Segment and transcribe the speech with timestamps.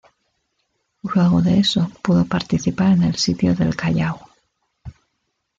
[1.03, 4.29] Luego de eso pudo participar en el sitio del Callao.